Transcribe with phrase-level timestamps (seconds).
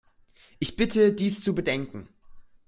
[0.57, 2.07] Ich bitte, dies zu bedenken.